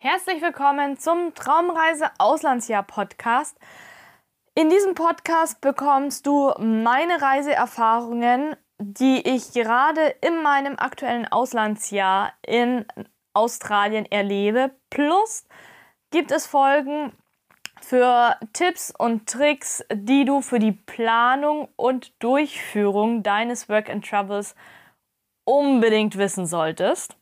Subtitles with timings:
[0.00, 3.58] Herzlich willkommen zum Traumreise Auslandsjahr Podcast.
[4.54, 12.86] In diesem Podcast bekommst du meine Reiseerfahrungen, die ich gerade in meinem aktuellen Auslandsjahr in
[13.34, 14.70] Australien erlebe.
[14.88, 15.44] Plus
[16.12, 17.12] gibt es Folgen
[17.80, 24.54] für Tipps und Tricks, die du für die Planung und Durchführung deines Work and Travels
[25.44, 27.17] unbedingt wissen solltest.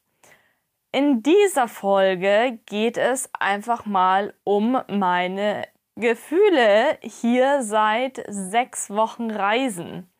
[0.96, 10.10] In dieser Folge geht es einfach mal um meine Gefühle hier seit sechs Wochen Reisen.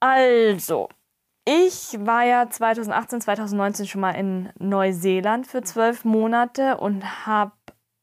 [0.00, 0.88] Also,
[1.44, 7.52] ich war ja 2018, 2019 schon mal in Neuseeland für zwölf Monate und habe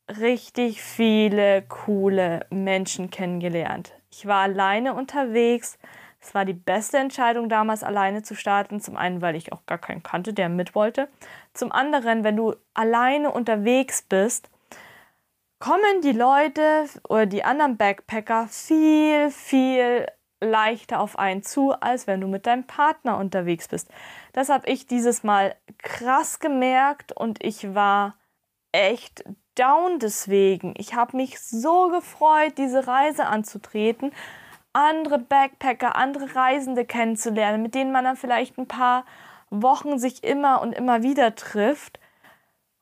[0.08, 3.92] richtig viele coole Menschen kennengelernt.
[4.12, 5.80] Ich war alleine unterwegs.
[6.22, 8.80] Es war die beste Entscheidung damals alleine zu starten.
[8.80, 11.10] Zum einen, weil ich auch gar keinen kannte, der mit wollte.
[11.54, 14.50] Zum anderen, wenn du alleine unterwegs bist,
[15.60, 20.08] kommen die Leute oder die anderen Backpacker viel, viel
[20.40, 23.90] leichter auf einen zu, als wenn du mit deinem Partner unterwegs bist.
[24.34, 28.16] Das habe ich dieses Mal krass gemerkt und ich war
[28.72, 29.24] echt
[29.56, 30.74] down deswegen.
[30.78, 34.12] Ich habe mich so gefreut, diese Reise anzutreten,
[34.74, 39.06] andere Backpacker, andere Reisende kennenzulernen, mit denen man dann vielleicht ein paar
[39.50, 42.00] Wochen sich immer und immer wieder trifft.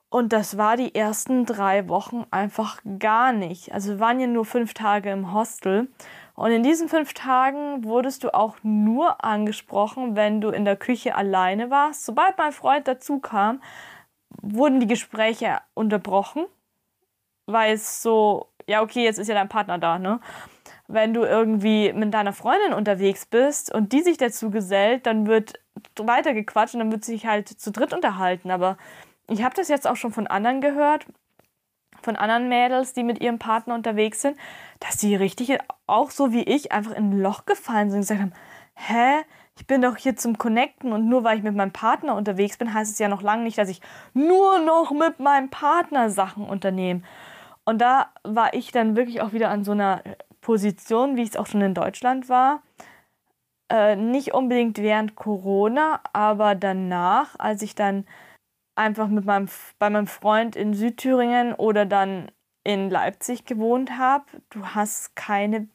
[0.09, 3.73] Und das war die ersten drei Wochen einfach gar nicht.
[3.73, 5.87] Also wir waren ja nur fünf Tage im Hostel.
[6.35, 11.15] Und in diesen fünf Tagen wurdest du auch nur angesprochen, wenn du in der Küche
[11.15, 12.05] alleine warst.
[12.05, 13.61] Sobald mein Freund dazu kam,
[14.41, 16.45] wurden die Gespräche unterbrochen
[17.51, 20.19] weil es so, ja, okay, jetzt ist ja dein Partner da, ne?
[20.91, 25.53] Wenn du irgendwie mit deiner Freundin unterwegs bist und die sich dazu gesellt, dann wird
[25.95, 28.49] weitergequatscht und dann wird sich halt zu dritt unterhalten.
[28.49, 28.75] Aber
[29.27, 31.05] ich habe das jetzt auch schon von anderen gehört,
[32.01, 34.35] von anderen Mädels, die mit ihrem Partner unterwegs sind,
[34.79, 38.21] dass die richtig auch so wie ich einfach in ein Loch gefallen sind und gesagt
[38.21, 38.33] haben,
[38.73, 39.23] hä,
[39.57, 42.73] ich bin doch hier zum Connecten und nur weil ich mit meinem Partner unterwegs bin,
[42.73, 43.81] heißt es ja noch lange nicht, dass ich
[44.13, 47.01] nur noch mit meinem Partner Sachen unternehme.
[47.65, 50.01] Und da war ich dann wirklich auch wieder an so einer
[50.49, 52.63] Position, wie ich es auch schon in Deutschland war.
[53.71, 58.07] Äh, nicht unbedingt während Corona, aber danach, als ich dann
[58.75, 62.31] einfach mit meinem, bei meinem Freund in Südthüringen oder dann
[62.63, 65.67] in Leipzig gewohnt habe, du hast keine,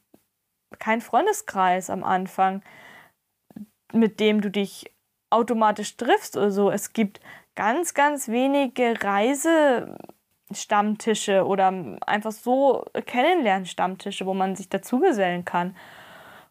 [0.77, 2.61] keinen Freundeskreis am Anfang,
[3.93, 4.93] mit dem du dich
[5.29, 6.69] automatisch triffst oder so.
[6.69, 7.21] Es gibt
[7.55, 9.97] ganz, ganz wenige Reise,
[10.51, 11.73] Stammtische oder
[12.05, 15.75] einfach so Kennenlernen-Stammtische, wo man sich dazugesellen kann.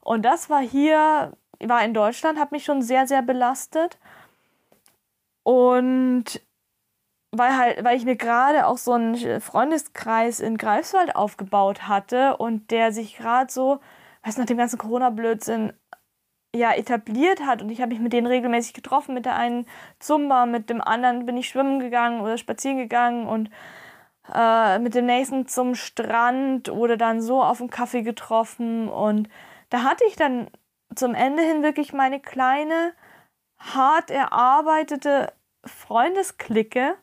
[0.01, 3.99] Und das war hier, war in Deutschland, hat mich schon sehr, sehr belastet.
[5.45, 6.41] Und
[7.37, 12.71] weil halt, weil ich mir gerade auch so einen Freundeskreis in Greifswald aufgebaut hatte und
[12.71, 13.81] der sich gerade so,
[14.23, 15.73] weiß nach dem ganzen Corona-Blödsinn
[16.55, 19.67] ja etabliert hat und ich habe mich mit denen regelmäßig getroffen, mit der einen
[19.99, 23.51] Zumba, mit dem anderen bin ich schwimmen gegangen oder spazieren gegangen und
[24.33, 28.89] äh, mit dem nächsten zum Strand oder dann so auf einen Kaffee getroffen.
[28.89, 29.29] Und
[29.71, 30.49] da hatte ich dann
[30.95, 32.93] zum Ende hin wirklich meine kleine,
[33.59, 35.33] hart erarbeitete
[35.65, 36.95] Freundesklicke.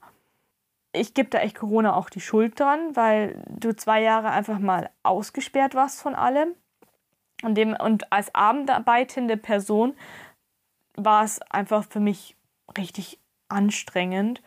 [0.93, 4.89] Ich gebe da echt Corona auch die Schuld dran, weil du zwei Jahre einfach mal
[5.03, 6.55] ausgesperrt warst von allem.
[7.43, 9.95] Und, dem, und als abendarbeitende Person
[10.95, 12.35] war es einfach für mich
[12.77, 14.41] richtig anstrengend.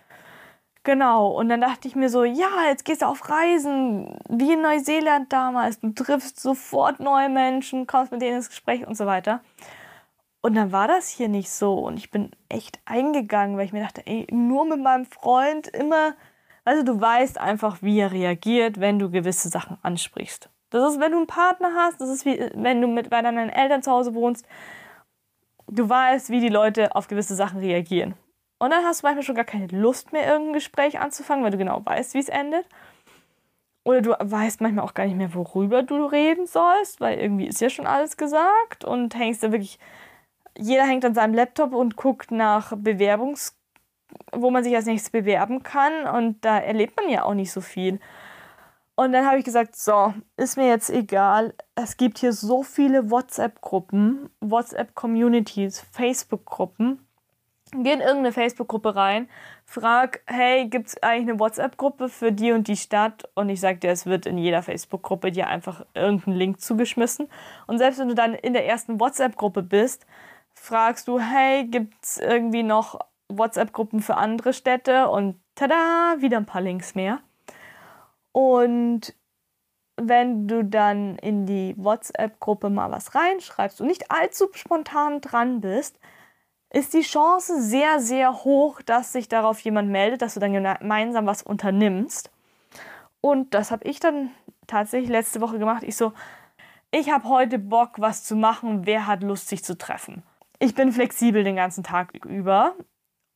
[0.85, 4.61] Genau, und dann dachte ich mir so, ja, jetzt gehst du auf Reisen, wie in
[4.61, 5.81] Neuseeland damals.
[5.81, 9.41] Du triffst sofort neue Menschen, kommst mit denen ins Gespräch und so weiter.
[10.43, 13.83] Und dann war das hier nicht so und ich bin echt eingegangen, weil ich mir
[13.83, 16.13] dachte, ey, nur mit meinem Freund immer,
[16.67, 20.51] also du weißt einfach, wie er reagiert, wenn du gewisse Sachen ansprichst.
[20.69, 23.49] Das ist, wenn du einen Partner hast, das ist wie, wenn du mit bei deinen
[23.49, 24.47] Eltern zu Hause wohnst.
[25.67, 28.15] Du weißt, wie die Leute auf gewisse Sachen reagieren.
[28.65, 31.59] Und dann hast du manchmal schon gar keine Lust mehr, irgendein Gespräch anzufangen, weil du
[31.59, 32.65] genau weißt, wie es endet.
[33.85, 37.61] Oder du weißt manchmal auch gar nicht mehr, worüber du reden sollst, weil irgendwie ist
[37.61, 39.79] ja schon alles gesagt und hängst da wirklich.
[40.57, 43.55] Jeder hängt an seinem Laptop und guckt nach Bewerbungs,
[44.33, 47.61] wo man sich als nächstes bewerben kann und da erlebt man ja auch nicht so
[47.61, 48.01] viel.
[48.95, 51.53] Und dann habe ich gesagt, so, ist mir jetzt egal.
[51.75, 57.04] Es gibt hier so viele WhatsApp-Gruppen, WhatsApp-Communities, Facebook-Gruppen
[57.83, 59.29] geh in irgendeine Facebook-Gruppe rein,
[59.65, 63.29] frag, hey, gibt es eigentlich eine WhatsApp-Gruppe für die und die Stadt?
[63.35, 67.29] Und ich sag dir, es wird in jeder Facebook-Gruppe dir einfach irgendein Link zugeschmissen.
[67.67, 70.07] Und selbst wenn du dann in der ersten WhatsApp-Gruppe bist,
[70.53, 75.09] fragst du, hey, gibt es irgendwie noch WhatsApp-Gruppen für andere Städte?
[75.09, 77.21] Und tada, wieder ein paar Links mehr.
[78.33, 79.15] Und
[79.97, 85.99] wenn du dann in die WhatsApp-Gruppe mal was reinschreibst und nicht allzu spontan dran bist,
[86.75, 91.27] ist die Chance sehr, sehr hoch, dass sich darauf jemand meldet, dass du dann gemeinsam
[91.27, 92.31] was unternimmst.
[93.21, 94.31] Und das habe ich dann
[94.67, 95.85] tatsächlich letzte Woche gemacht.
[95.85, 96.13] Ich so,
[96.91, 98.87] ich habe heute Bock, was zu machen.
[98.87, 100.23] Wer hat Lust, sich zu treffen?
[100.59, 102.75] Ich bin flexibel den ganzen Tag über.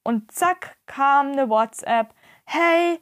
[0.02, 2.14] Und zack, kam eine WhatsApp.
[2.44, 2.99] Hey,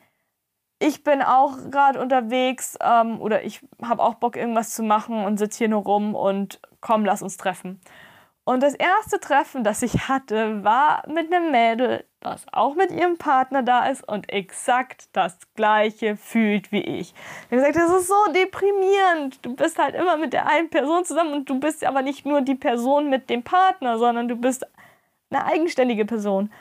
[0.78, 5.38] ich bin auch gerade unterwegs ähm, oder ich habe auch Bock, irgendwas zu machen und
[5.38, 7.80] sitze hier nur rum und komm, lass uns treffen.
[8.48, 13.18] Und das erste Treffen, das ich hatte, war mit einem Mädel, das auch mit ihrem
[13.18, 17.12] Partner da ist und exakt das gleiche fühlt wie ich.
[17.42, 19.44] Ich gesagt, das ist so deprimierend.
[19.44, 22.40] Du bist halt immer mit der einen Person zusammen und du bist aber nicht nur
[22.40, 24.64] die Person mit dem Partner, sondern du bist
[25.30, 26.52] eine eigenständige Person.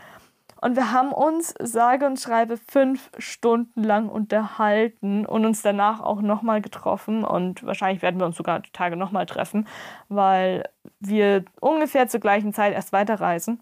[0.66, 6.22] Und wir haben uns, sage und schreibe, fünf Stunden lang unterhalten und uns danach auch
[6.24, 7.24] nochmal getroffen.
[7.24, 9.68] Und wahrscheinlich werden wir uns sogar die Tage nochmal treffen,
[10.10, 10.68] weil
[11.00, 13.62] wir ungefähr zur gleichen Zeit erst weiterreisen.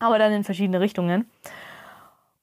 [0.00, 1.30] Aber dann in verschiedene Richtungen.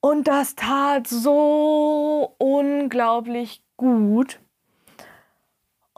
[0.00, 4.40] Und das tat so unglaublich gut.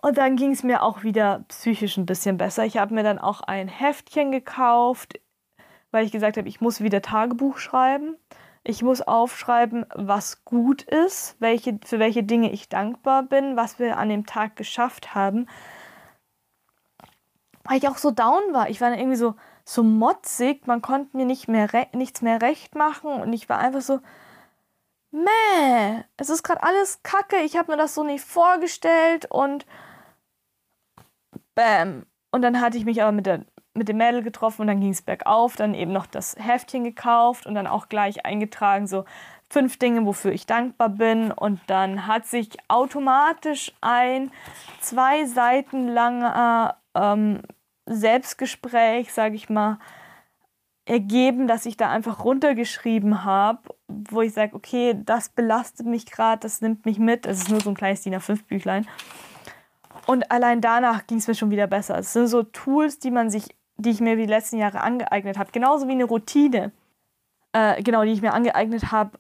[0.03, 2.65] Und dann ging es mir auch wieder psychisch ein bisschen besser.
[2.65, 5.21] Ich habe mir dann auch ein Heftchen gekauft,
[5.91, 8.17] weil ich gesagt habe, ich muss wieder Tagebuch schreiben.
[8.65, 13.97] Ich muss aufschreiben, was gut ist, welche, für welche Dinge ich dankbar bin, was wir
[13.97, 15.49] an dem Tag geschafft haben.
[17.65, 18.69] Weil ich auch so down war.
[18.69, 22.75] Ich war dann irgendwie so, so motzig, man konnte mir nicht mehr nichts mehr recht
[22.75, 24.01] machen und ich war einfach so,
[25.11, 29.67] meh, es ist gerade alles kacke, ich habe mir das so nicht vorgestellt und
[31.55, 32.07] bam.
[32.31, 33.45] Und dann hatte ich mich aber mit der
[33.79, 37.47] mit dem Mädel getroffen und dann ging es bergauf, dann eben noch das Heftchen gekauft
[37.47, 39.05] und dann auch gleich eingetragen, so
[39.49, 41.33] fünf Dinge, wofür ich dankbar bin.
[41.33, 44.31] Und dann hat sich automatisch ein
[44.81, 47.43] zwei Seiten langer ähm,
[47.87, 49.79] Selbstgespräch, sage ich mal,
[50.85, 56.41] ergeben, dass ich da einfach runtergeschrieben habe, wo ich sage, okay, das belastet mich gerade,
[56.41, 57.27] das nimmt mich mit.
[57.27, 58.87] Es ist nur so ein kleines DIN A5-Büchlein.
[60.07, 61.99] Und allein danach ging es mir schon wieder besser.
[61.99, 65.53] Es sind so Tools, die man sich die ich mir die letzten Jahre angeeignet habe.
[65.53, 66.73] Genauso wie eine Routine,
[67.53, 69.19] äh, genau, die ich mir angeeignet habe,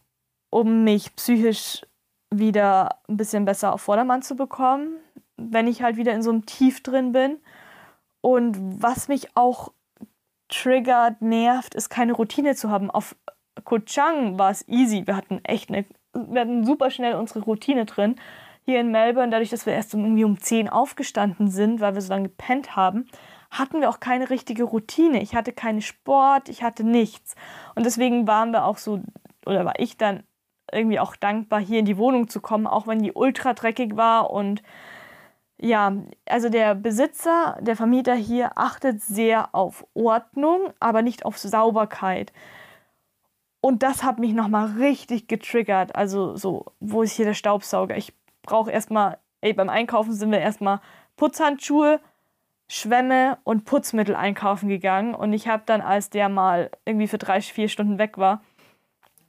[0.51, 1.83] um mich psychisch
[2.31, 4.97] wieder ein bisschen besser auf Vordermann zu bekommen,
[5.37, 7.39] wenn ich halt wieder in so einem Tief drin bin.
[8.21, 9.73] Und was mich auch
[10.49, 12.91] triggert, nervt, ist keine Routine zu haben.
[12.91, 13.17] Auf
[13.65, 15.07] Koh Chang war es easy.
[15.07, 18.17] Wir hatten echt eine, wir hatten super schnell unsere Routine drin.
[18.65, 22.13] Hier in Melbourne, dadurch, dass wir erst irgendwie um 10 aufgestanden sind, weil wir so
[22.13, 23.09] lange gepennt haben,
[23.51, 25.23] hatten wir auch keine richtige Routine.
[25.23, 27.35] Ich hatte keinen Sport, ich hatte nichts.
[27.75, 29.01] Und deswegen waren wir auch so,
[29.47, 30.25] oder war ich dann
[30.71, 34.31] irgendwie auch dankbar, hier in die Wohnung zu kommen, auch wenn die ultra dreckig war.
[34.31, 34.63] Und
[35.57, 35.93] ja,
[36.27, 42.33] also der Besitzer, der Vermieter hier achtet sehr auf Ordnung, aber nicht auf Sauberkeit.
[43.61, 45.97] Und das hat mich nochmal richtig getriggert.
[45.97, 47.97] Also so, wo ist hier der Staubsauger?
[47.97, 48.13] Ich
[48.43, 50.81] brauche erstmal, ey, beim Einkaufen sind wir erstmal
[51.17, 52.01] Putzhandschuhe,
[52.69, 55.15] Schwämme und Putzmittel einkaufen gegangen.
[55.15, 58.43] Und ich habe dann, als der mal irgendwie für drei, vier Stunden weg war,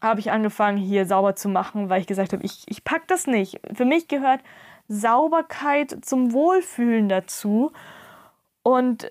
[0.01, 3.27] habe ich angefangen, hier sauber zu machen, weil ich gesagt habe, ich, ich pack das
[3.27, 3.59] nicht.
[3.73, 4.41] Für mich gehört
[4.87, 7.71] Sauberkeit zum Wohlfühlen dazu.
[8.63, 9.09] Und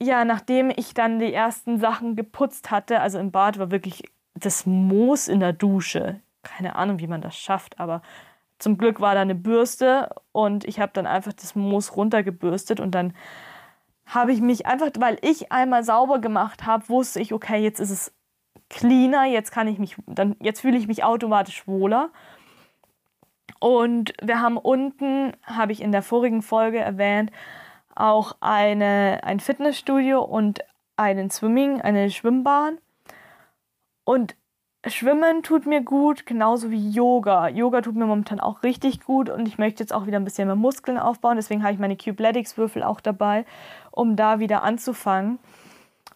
[0.00, 4.02] ja, nachdem ich dann die ersten Sachen geputzt hatte, also im Bad war wirklich
[4.34, 6.20] das Moos in der Dusche.
[6.42, 8.02] Keine Ahnung, wie man das schafft, aber
[8.58, 12.94] zum Glück war da eine Bürste und ich habe dann einfach das Moos runtergebürstet und
[12.94, 13.14] dann
[14.06, 17.90] habe ich mich einfach, weil ich einmal sauber gemacht habe, wusste ich, okay, jetzt ist
[17.90, 18.12] es
[18.70, 22.10] cleaner, jetzt kann ich mich, dann, jetzt fühle ich mich automatisch wohler.
[23.58, 27.30] Und wir haben unten, habe ich in der vorigen Folge erwähnt,
[27.94, 30.60] auch eine, ein Fitnessstudio und
[30.96, 32.78] einen Swimming, eine Schwimmbahn.
[34.04, 34.36] Und
[34.88, 37.48] Schwimmen tut mir gut, genauso wie Yoga.
[37.48, 40.46] Yoga tut mir momentan auch richtig gut und ich möchte jetzt auch wieder ein bisschen
[40.46, 41.36] mehr Muskeln aufbauen.
[41.36, 43.44] Deswegen habe ich meine Cubeletics-Würfel auch dabei,
[43.90, 45.40] um da wieder anzufangen.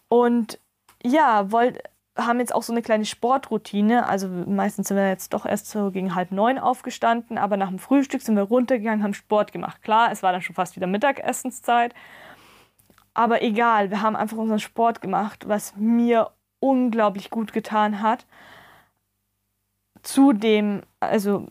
[0.09, 0.61] Und
[1.03, 1.83] ja, wollt,
[2.17, 4.07] haben jetzt auch so eine kleine Sportroutine.
[4.07, 7.81] Also meistens sind wir jetzt doch erst so gegen halb neun aufgestanden, aber nach dem
[7.81, 9.83] Frühstück sind wir runtergegangen, haben Sport gemacht.
[9.83, 11.93] Klar, es war dann schon fast wieder Mittagessenszeit.
[13.15, 18.27] Aber egal, wir haben einfach unseren Sport gemacht, was mir unglaublich gut getan hat
[20.13, 21.47] zudem, also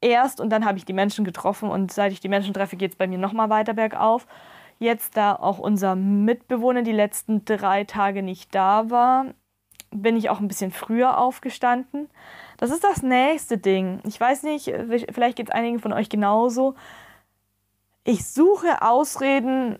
[0.00, 2.92] erst und dann habe ich die Menschen getroffen und seit ich die Menschen treffe, geht
[2.92, 4.26] es bei mir nochmal weiter bergauf.
[4.78, 9.26] Jetzt, da auch unser Mitbewohner die letzten drei Tage nicht da war,
[9.90, 12.10] bin ich auch ein bisschen früher aufgestanden.
[12.58, 14.00] Das ist das nächste Ding.
[14.04, 16.74] Ich weiß nicht, vielleicht geht es einigen von euch genauso.
[18.04, 19.78] Ich suche Ausreden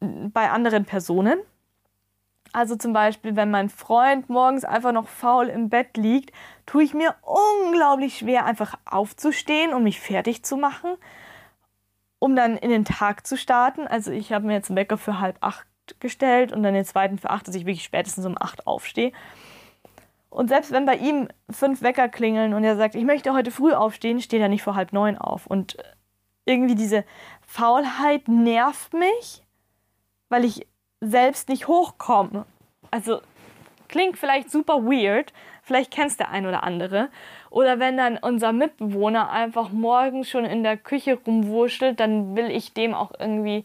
[0.00, 1.38] bei anderen Personen.
[2.52, 6.32] Also zum Beispiel, wenn mein Freund morgens einfach noch faul im Bett liegt,
[6.66, 10.96] tue ich mir unglaublich schwer, einfach aufzustehen und mich fertig zu machen,
[12.18, 13.86] um dann in den Tag zu starten.
[13.86, 15.66] Also ich habe mir jetzt einen Wecker für halb acht
[16.00, 19.12] gestellt und dann den zweiten für acht, dass ich wirklich spätestens um acht aufstehe.
[20.28, 23.72] Und selbst wenn bei ihm fünf Wecker klingeln und er sagt, ich möchte heute früh
[23.72, 25.46] aufstehen, steht er nicht vor halb neun auf.
[25.46, 25.76] Und
[26.44, 27.04] irgendwie diese
[27.46, 29.44] Faulheit nervt mich,
[30.28, 30.66] weil ich
[31.00, 32.44] selbst nicht hochkomme.
[32.90, 33.20] Also
[33.88, 37.08] klingt vielleicht super weird, vielleicht kennst der ein oder andere.
[37.50, 42.74] Oder wenn dann unser Mitbewohner einfach morgens schon in der Küche rumwurschtelt, dann will ich
[42.74, 43.64] dem auch irgendwie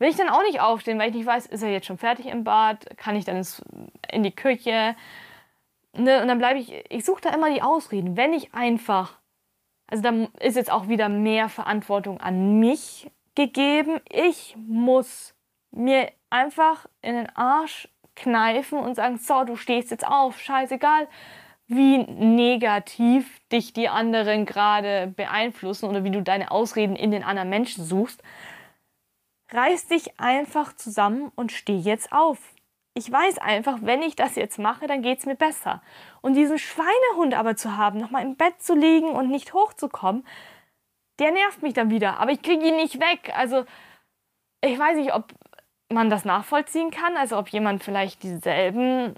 [0.00, 2.26] will ich dann auch nicht aufstehen, weil ich nicht weiß, ist er jetzt schon fertig
[2.26, 3.46] im Bad, kann ich dann
[4.10, 4.96] in die Küche.
[5.92, 6.22] Ne?
[6.22, 8.16] Und dann bleibe ich, ich suche da immer die Ausreden.
[8.16, 9.18] Wenn ich einfach,
[9.86, 14.00] also dann ist jetzt auch wieder mehr Verantwortung an mich gegeben.
[14.10, 15.34] Ich muss
[15.70, 21.08] mir einfach in den Arsch kneifen und sagen, so, du stehst jetzt auf, scheißegal,
[21.66, 27.48] wie negativ dich die anderen gerade beeinflussen oder wie du deine Ausreden in den anderen
[27.48, 28.22] Menschen suchst
[29.52, 32.38] reiß dich einfach zusammen und steh jetzt auf.
[32.94, 35.82] Ich weiß einfach, wenn ich das jetzt mache, dann geht es mir besser.
[36.22, 40.26] Und diesen Schweinehund aber zu haben, nochmal im Bett zu liegen und nicht hochzukommen,
[41.18, 42.18] der nervt mich dann wieder.
[42.18, 43.32] Aber ich kriege ihn nicht weg.
[43.34, 43.64] Also
[44.62, 45.32] ich weiß nicht, ob
[45.90, 47.16] man das nachvollziehen kann.
[47.16, 49.14] Also ob jemand vielleicht dieselben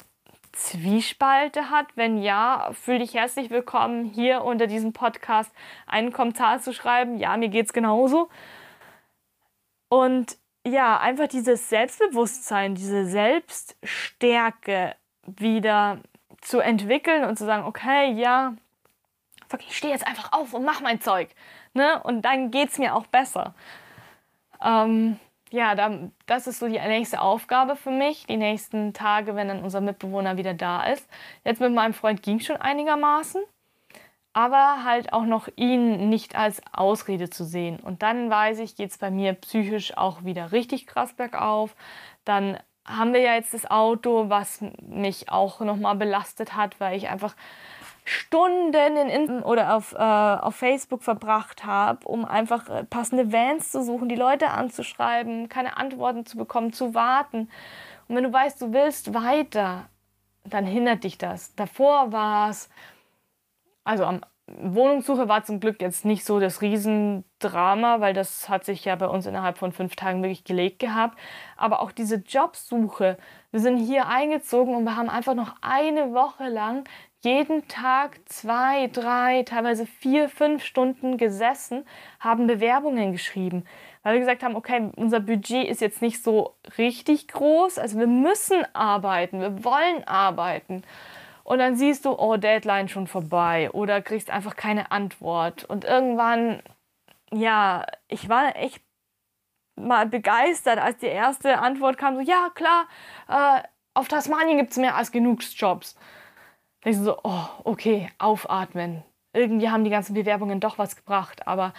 [0.52, 1.86] Zwiespalte hat.
[1.96, 5.50] Wenn ja, fühl dich herzlich willkommen, hier unter diesem Podcast
[5.86, 7.18] einen Kommentar zu schreiben.
[7.18, 8.28] Ja, mir geht es genauso.
[9.88, 10.36] Und
[10.66, 14.94] ja, einfach dieses Selbstbewusstsein, diese Selbststärke
[15.26, 15.98] wieder
[16.40, 18.54] zu entwickeln und zu sagen, okay, ja,
[19.48, 21.28] fuck, ich stehe jetzt einfach auf und mach mein Zeug.
[21.74, 22.02] Ne?
[22.02, 23.54] Und dann geht es mir auch besser.
[24.62, 25.18] Ähm,
[25.52, 29.62] ja, dann, das ist so die nächste Aufgabe für mich, die nächsten Tage, wenn dann
[29.62, 31.08] unser Mitbewohner wieder da ist.
[31.44, 33.42] Jetzt mit meinem Freund ging schon einigermaßen
[34.32, 37.78] aber halt auch noch ihn nicht als Ausrede zu sehen.
[37.80, 41.76] Und dann weiß ich, geht es bei mir psychisch auch wieder richtig krass bergauf.
[42.24, 47.08] Dann haben wir ja jetzt das Auto, was mich auch nochmal belastet hat, weil ich
[47.08, 47.36] einfach
[48.04, 53.70] Stunden in Insta oder auf, äh, auf Facebook verbracht habe, um einfach äh, passende Vans
[53.70, 57.48] zu suchen, die Leute anzuschreiben, keine Antworten zu bekommen, zu warten.
[58.08, 59.86] Und wenn du weißt, du willst weiter,
[60.44, 61.54] dann hindert dich das.
[61.54, 62.68] Davor war es
[63.84, 68.84] also am Wohnungssuche war zum Glück jetzt nicht so das Riesendrama, weil das hat sich
[68.84, 71.18] ja bei uns innerhalb von fünf Tagen wirklich gelegt gehabt.
[71.56, 73.16] Aber auch diese Jobsuche,
[73.50, 76.88] wir sind hier eingezogen und wir haben einfach noch eine Woche lang
[77.24, 81.86] jeden Tag zwei, drei, teilweise vier, fünf Stunden gesessen,
[82.18, 83.64] haben Bewerbungen geschrieben,
[84.02, 88.08] weil wir gesagt haben, okay, unser Budget ist jetzt nicht so richtig groß, also wir
[88.08, 90.82] müssen arbeiten, wir wollen arbeiten.
[91.44, 95.64] Und dann siehst du, oh, Deadline schon vorbei oder kriegst einfach keine Antwort.
[95.64, 96.62] Und irgendwann,
[97.32, 98.80] ja, ich war echt
[99.76, 102.86] mal begeistert, als die erste Antwort kam, so, ja, klar,
[103.28, 103.62] äh,
[103.94, 105.96] auf Tasmanien gibt es mehr als genug Jobs.
[106.82, 109.02] Da ich so, oh, okay, aufatmen.
[109.32, 111.72] Irgendwie haben die ganzen Bewerbungen doch was gebracht, aber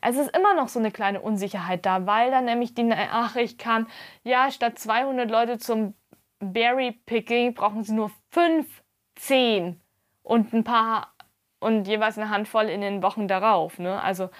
[0.00, 3.88] es ist immer noch so eine kleine Unsicherheit da, weil dann nämlich die Nachricht kam,
[4.22, 5.94] ja, statt 200 Leute zum
[6.38, 8.82] Berry Picking brauchen sie nur fünf
[9.16, 9.80] zehn
[10.22, 11.12] und ein paar
[11.60, 13.80] und jeweils eine Handvoll in den Wochen darauf.
[13.80, 14.00] Ne?
[14.00, 14.30] Also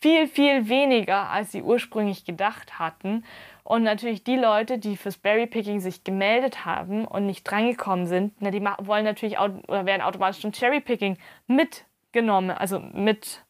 [0.00, 3.24] viel, viel weniger, als sie ursprünglich gedacht hatten.
[3.64, 8.50] Und natürlich die Leute, die fürs Berrypicking sich gemeldet haben und nicht drangekommen sind, na,
[8.50, 11.16] die wollen natürlich oder werden automatisch zum Cherrypicking
[11.46, 13.44] mitgenommen, also mit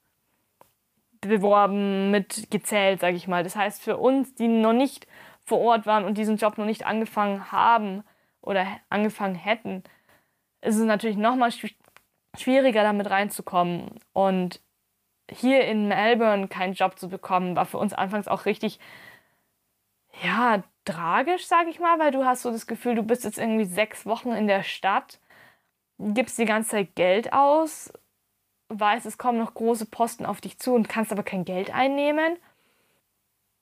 [1.23, 3.43] beworben, mitgezählt, sage ich mal.
[3.43, 5.07] Das heißt, für uns, die noch nicht
[5.45, 8.03] vor Ort waren und diesen Job noch nicht angefangen haben
[8.41, 9.83] oder angefangen hätten,
[10.61, 11.51] ist es natürlich nochmal
[12.37, 13.99] schwieriger, damit reinzukommen.
[14.13, 14.61] Und
[15.31, 18.79] hier in Melbourne keinen Job zu bekommen, war für uns anfangs auch richtig,
[20.25, 23.65] ja, tragisch, sag ich mal, weil du hast so das Gefühl, du bist jetzt irgendwie
[23.65, 25.21] sechs Wochen in der Stadt,
[25.99, 27.93] gibst die ganze Zeit Geld aus,
[28.69, 32.37] weißt, es kommen noch große Posten auf dich zu und kannst aber kein Geld einnehmen.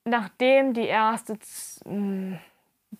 [0.03, 1.37] Nachdem die erste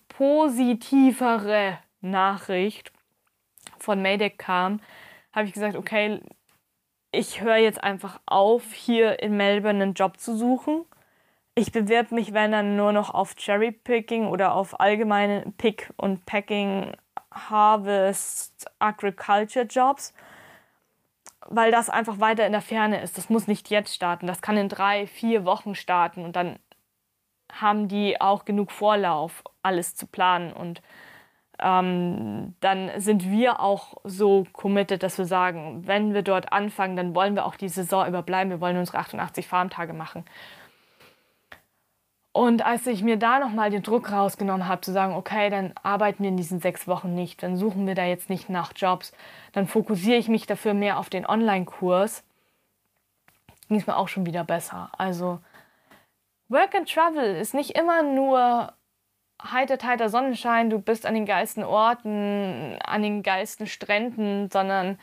[0.08, 2.92] positivere Nachricht
[3.78, 4.80] von Maydeck kam,
[5.32, 6.20] habe ich gesagt, okay,
[7.10, 10.84] ich höre jetzt einfach auf, hier in Melbourne einen Job zu suchen.
[11.54, 16.24] Ich bewerbe mich, wenn dann nur noch auf Cherry Picking oder auf allgemeine Pick und
[16.24, 16.92] Packing
[17.30, 20.14] Harvest Agriculture Jobs,
[21.46, 23.18] weil das einfach weiter in der Ferne ist.
[23.18, 24.26] Das muss nicht jetzt starten.
[24.26, 26.58] Das kann in drei, vier Wochen starten und dann
[27.52, 30.80] haben die auch genug Vorlauf, alles zu planen und
[31.58, 37.14] ähm, dann sind wir auch so committed, dass wir sagen, wenn wir dort anfangen, dann
[37.14, 38.50] wollen wir auch die Saison überbleiben.
[38.50, 40.24] Wir wollen unsere 88 Farmtage machen.
[42.32, 46.22] Und als ich mir da nochmal den Druck rausgenommen habe, zu sagen, okay, dann arbeiten
[46.22, 49.12] wir in diesen sechs Wochen nicht, dann suchen wir da jetzt nicht nach Jobs,
[49.52, 52.24] dann fokussiere ich mich dafür mehr auf den Online-Kurs,
[53.68, 54.90] ging es mir auch schon wieder besser.
[54.96, 55.40] Also
[56.48, 58.72] Work and Travel ist nicht immer nur
[59.42, 64.98] heiter, heiter Sonnenschein, du bist an den geilsten Orten, an den geilsten Stränden, sondern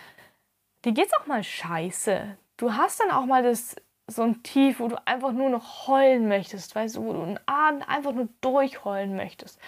[0.85, 2.37] dir geht's auch mal scheiße.
[2.57, 3.75] Du hast dann auch mal das,
[4.09, 7.39] so ein Tief, wo du einfach nur noch heulen möchtest, weißt du, wo du einen
[7.45, 9.59] Abend einfach nur durchheulen möchtest.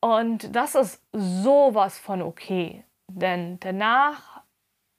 [0.00, 2.84] Und das ist sowas von okay.
[3.08, 4.42] Denn danach,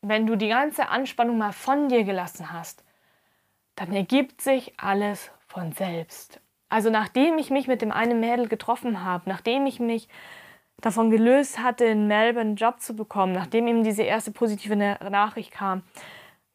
[0.01, 2.83] wenn du die ganze Anspannung mal von dir gelassen hast,
[3.75, 6.39] dann ergibt sich alles von selbst.
[6.69, 10.07] Also nachdem ich mich mit dem einen Mädel getroffen habe, nachdem ich mich
[10.79, 15.51] davon gelöst hatte, in Melbourne einen Job zu bekommen, nachdem eben diese erste positive Nachricht
[15.51, 15.83] kam,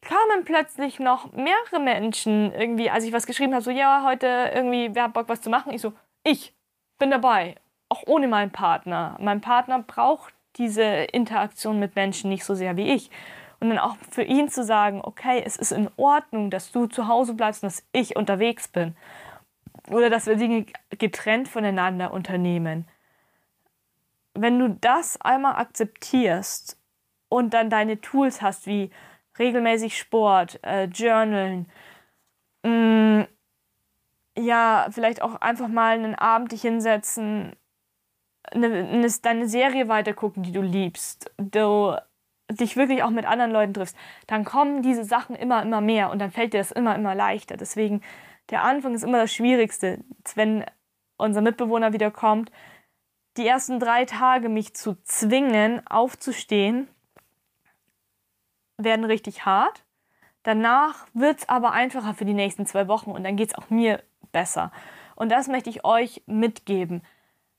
[0.01, 4.93] kamen plötzlich noch mehrere Menschen irgendwie, als ich was geschrieben habe, so ja, heute irgendwie,
[4.93, 5.73] wer hat Bock, was zu machen?
[5.73, 6.53] Ich so, ich
[6.97, 7.55] bin dabei,
[7.89, 9.17] auch ohne meinen Partner.
[9.19, 13.09] Mein Partner braucht diese Interaktion mit Menschen nicht so sehr wie ich.
[13.59, 17.07] Und dann auch für ihn zu sagen, okay, es ist in Ordnung, dass du zu
[17.07, 18.95] Hause bleibst und dass ich unterwegs bin
[19.89, 22.87] oder dass wir Dinge getrennt voneinander unternehmen.
[24.33, 26.77] Wenn du das einmal akzeptierst
[27.29, 28.91] und dann deine Tools hast, wie
[29.39, 31.67] regelmäßig Sport, äh, Journalen,
[32.63, 33.23] mm,
[34.37, 37.55] ja, vielleicht auch einfach mal einen Abend dich hinsetzen,
[38.51, 41.95] eine, eine, deine Serie weitergucken, die du liebst, du
[42.49, 46.19] dich wirklich auch mit anderen Leuten triffst, dann kommen diese Sachen immer, immer mehr und
[46.19, 47.57] dann fällt dir das immer, immer leichter.
[47.57, 48.01] Deswegen
[48.49, 49.99] der Anfang ist immer das Schwierigste.
[50.35, 50.63] Wenn
[51.17, 52.51] unser Mitbewohner wieder kommt,
[53.35, 56.87] die ersten drei Tage mich zu zwingen, aufzustehen,
[58.77, 59.83] werden richtig hart.
[60.43, 63.69] Danach wird es aber einfacher für die nächsten zwei Wochen und dann geht es auch
[63.69, 64.71] mir besser.
[65.15, 67.01] Und das möchte ich euch mitgeben.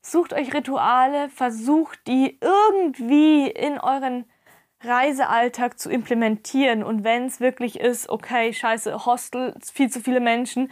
[0.01, 4.25] Sucht euch Rituale, versucht die irgendwie in euren
[4.81, 6.83] Reisealltag zu implementieren.
[6.83, 10.71] Und wenn es wirklich ist, okay, scheiße, Hostel, viel zu viele Menschen,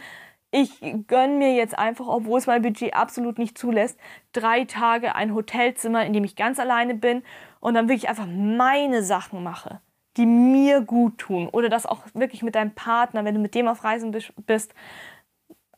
[0.50, 4.00] ich gönne mir jetzt einfach, obwohl es mein Budget absolut nicht zulässt,
[4.32, 7.22] drei Tage ein Hotelzimmer, in dem ich ganz alleine bin
[7.60, 9.82] und dann wirklich einfach meine Sachen mache,
[10.18, 11.48] die mir gut tun.
[11.48, 14.10] Oder das auch wirklich mit deinem Partner, wenn du mit dem auf Reisen
[14.44, 14.74] bist,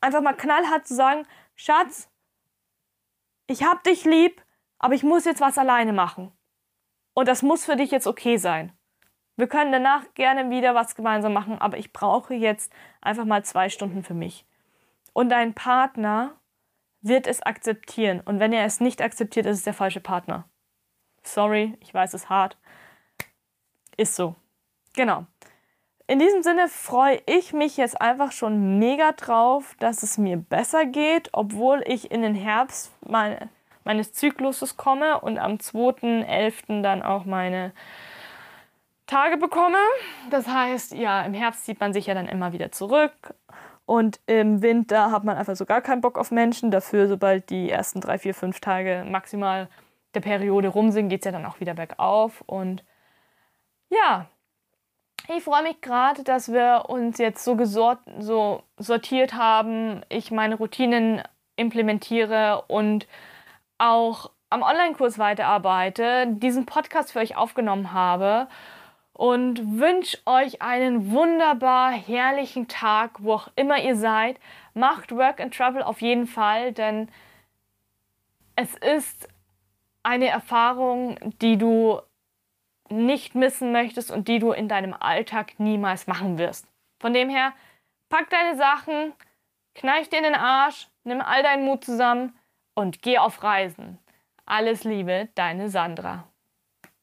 [0.00, 2.08] einfach mal knallhart zu sagen, Schatz,
[3.46, 4.42] ich hab dich lieb,
[4.78, 6.32] aber ich muss jetzt was alleine machen.
[7.12, 8.72] Und das muss für dich jetzt okay sein.
[9.36, 13.68] Wir können danach gerne wieder was gemeinsam machen, aber ich brauche jetzt einfach mal zwei
[13.68, 14.46] Stunden für mich.
[15.12, 16.34] Und dein Partner
[17.02, 18.20] wird es akzeptieren.
[18.20, 20.48] Und wenn er es nicht akzeptiert, ist es der falsche Partner.
[21.22, 22.58] Sorry, ich weiß, es hart.
[24.00, 24.34] Ist so.
[24.94, 25.26] Genau.
[26.06, 30.86] In diesem Sinne freue ich mich jetzt einfach schon mega drauf, dass es mir besser
[30.86, 33.50] geht, obwohl ich in den Herbst meine
[33.84, 36.80] meines Zykluses komme und am 2.11.
[36.80, 37.72] dann auch meine
[39.06, 39.78] Tage bekomme.
[40.30, 43.34] Das heißt, ja, im Herbst zieht man sich ja dann immer wieder zurück.
[43.84, 46.70] Und im Winter hat man einfach so gar keinen Bock auf Menschen.
[46.70, 49.68] Dafür, sobald die ersten drei, vier, fünf Tage maximal
[50.14, 52.42] der Periode rum sind, geht es ja dann auch wieder bergauf.
[52.46, 52.82] Und
[53.90, 54.26] ja,
[55.28, 60.56] ich freue mich gerade, dass wir uns jetzt so, gesort, so sortiert haben, ich meine
[60.56, 61.22] Routinen
[61.56, 63.06] implementiere und
[63.78, 68.48] auch am Online-Kurs weiterarbeite, diesen Podcast für euch aufgenommen habe
[69.12, 74.40] und wünsche euch einen wunderbar herrlichen Tag, wo auch immer ihr seid.
[74.74, 77.08] Macht Work and Travel auf jeden Fall, denn
[78.56, 79.28] es ist
[80.02, 82.00] eine Erfahrung, die du
[82.90, 86.66] nicht missen möchtest und die du in deinem Alltag niemals machen wirst.
[87.00, 87.52] Von dem her,
[88.08, 89.12] pack deine Sachen,
[89.74, 92.36] kneif dir in den Arsch, nimm all deinen Mut zusammen
[92.74, 93.98] und geh auf Reisen.
[94.44, 96.29] Alles Liebe, deine Sandra.